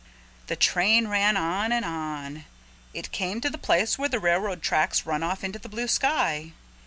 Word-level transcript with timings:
The 0.47 0.55
train 0.55 1.09
ran 1.09 1.37
on 1.37 1.71
and 1.71 1.85
on. 1.85 2.45
It 2.91 3.11
came 3.11 3.39
to 3.41 3.51
the 3.51 3.59
place 3.59 3.99
where 3.99 4.09
the 4.09 4.17
railroad 4.19 4.63
tracks 4.63 5.05
run 5.05 5.21
off 5.21 5.43
into 5.43 5.59
the 5.59 5.69
blue 5.69 5.87
sky. 5.87 6.53